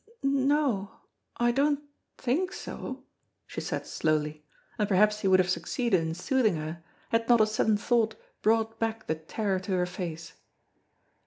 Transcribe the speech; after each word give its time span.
"N 0.23 0.47
no, 0.47 0.99
I 1.37 1.51
don't 1.51 1.79
think 2.17 2.53
so," 2.53 3.03
she 3.45 3.61
said 3.61 3.85
slowly, 3.85 4.43
and 4.79 4.89
perhaps 4.89 5.19
he 5.19 5.27
would 5.27 5.37
have 5.37 5.47
succeeded 5.51 6.01
in 6.01 6.15
soothing 6.15 6.55
her, 6.55 6.81
had 7.09 7.29
not 7.29 7.39
a 7.39 7.45
sudden 7.45 7.77
thought 7.77 8.15
brought 8.41 8.79
back 8.79 9.05
the 9.05 9.13
terror 9.13 9.59
to 9.59 9.73
her 9.73 9.85
face. 9.85 10.33